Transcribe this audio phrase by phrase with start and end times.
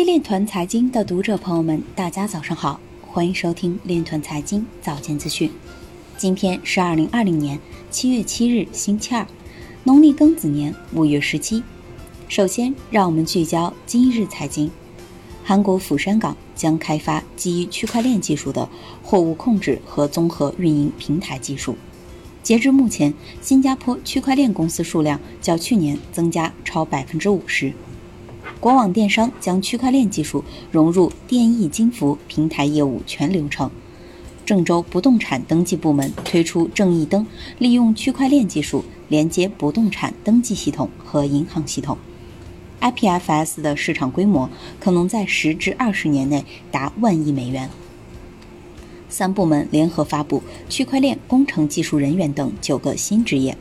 [0.00, 5.52] 位链团财经的读者朋友们，大家早上好，欢迎收听链团财经早间资讯。
[6.16, 9.26] 今天是二零二零年七月七日，星期二，
[9.84, 11.62] 农历庚子年五月十七。
[12.28, 14.70] 首先，让我们聚焦今日财经。
[15.44, 18.66] 韩国釜山港将开发基于区块链技术的
[19.02, 21.76] 货物控制和综合运营平台技术。
[22.42, 23.12] 截至目前，
[23.42, 27.74] 新加坡区块链公司数量较去年增加超百分之五十。
[28.60, 33.70] 国网电商将区块链技术融入电易金服平台业务全流程。
[34.44, 37.26] 郑州不动产登记部门推出正义登，
[37.58, 41.96] 利用区块链技术连接不动产登记系统和银行系统。
[42.82, 47.70] IPFS 的市场规模可能在十至二十年内达万亿美元。
[49.08, 53.56] 三部门联合发布区块链工程技术人员等九个新职业。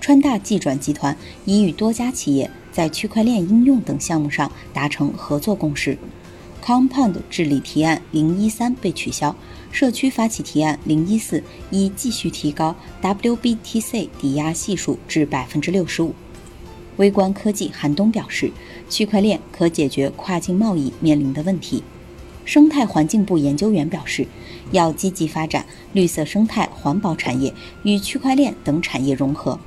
[0.00, 5.98] 川大技转集团已与多家企业在区块链应用等项目上达成合作共识。
[6.64, 9.34] Compound 治理提案零一三被取消，
[9.72, 16.14] 社区发起提案零一四已继续提高 WBTC 抵押系数至百分之六十五。
[16.98, 18.52] 微观科技韩东表示，
[18.88, 21.82] 区块链可解决跨境贸易面临的问题。
[22.44, 24.24] 生态环境部研究员表示，
[24.70, 29.58] 要积极发展绿色生态环保产业与区块链等产业融合。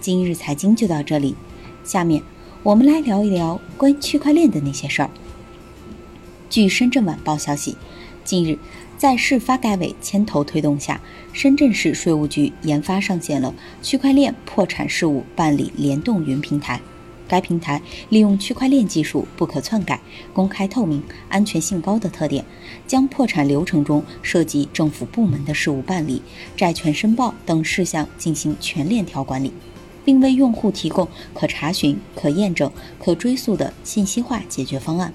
[0.00, 1.34] 今日财经就到这里，
[1.82, 2.22] 下面
[2.66, 5.08] 我们来聊一聊关于区块链的那些事儿。
[6.50, 7.76] 据深圳晚报消息，
[8.24, 8.58] 近日
[8.98, 11.00] 在市发改委牵头推动下，
[11.32, 16.80] 深圳市税务局研发上线了区块链破产事务办理联动云平台。
[17.28, 20.00] 该平台利用区块链技术不可篡改、
[20.32, 22.44] 公开透明、安全性高的特点，
[22.84, 26.20] 将破产流程中涉及政府部门的事务办理、
[26.56, 29.52] 债权申报等事项进行全链条管理，
[30.06, 35.12] 并为用户提供可查询、可验证、可追溯的信息化解决方案。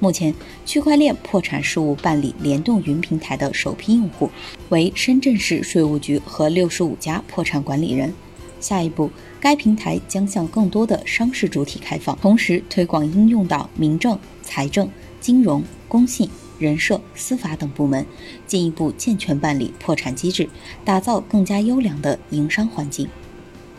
[0.00, 0.34] 目前，
[0.66, 4.28] 区块链破产事务办理联动云平台的首批用户
[4.70, 8.12] 为深圳市税务局和六十五家破产管理人。
[8.58, 14.88] 下一步，该平台将向更多的商事主体开放，同时推广应用到民政、财政、
[15.20, 16.28] 金融、工信、
[16.58, 18.06] 人社、司法等部门，
[18.46, 20.48] 进一步健全办理破产机制，
[20.84, 23.08] 打造更加优良的营商环境。